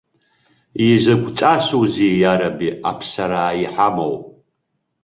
Изакә 0.89 1.29
ҵасузеи, 1.37 2.13
иараби, 2.21 2.77
аԥсараа 2.89 3.53
иҳамоу. 3.63 4.15